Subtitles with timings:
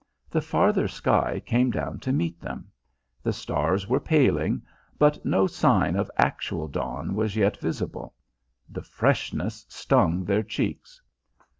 [0.31, 2.71] The farther sky came down to meet them.
[3.21, 4.63] The stars were paling,
[4.97, 8.15] but no sign of actual dawn was yet visible.
[8.67, 10.99] The freshness stung their cheeks.